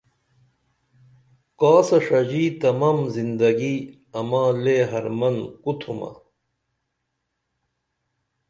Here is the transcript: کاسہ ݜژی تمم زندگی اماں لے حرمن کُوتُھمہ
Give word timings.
کاسہ 1.59 1.97
ݜژی 2.05 2.45
تمم 2.59 2.97
زندگی 3.15 3.75
اماں 4.19 4.49
لے 4.63 4.77
حرمن 4.91 5.35
کُوتُھمہ 5.63 6.11